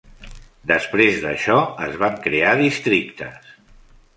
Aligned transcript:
Després 0.71 1.19
d'això, 1.25 1.57
es 1.89 1.99
van 2.05 2.17
crear 2.25 2.57
districtes. 2.63 3.53